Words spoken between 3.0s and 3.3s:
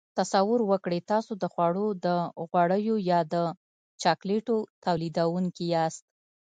یا